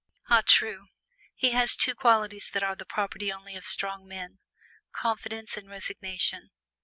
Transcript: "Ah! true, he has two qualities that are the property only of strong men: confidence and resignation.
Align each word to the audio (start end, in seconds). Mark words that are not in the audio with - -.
"Ah! 0.31 0.41
true, 0.43 0.87
he 1.35 1.51
has 1.51 1.75
two 1.75 1.93
qualities 1.93 2.49
that 2.53 2.63
are 2.63 2.75
the 2.75 2.87
property 2.87 3.31
only 3.31 3.55
of 3.55 3.63
strong 3.65 4.07
men: 4.07 4.39
confidence 4.93 5.55
and 5.57 5.69
resignation. 5.69 6.49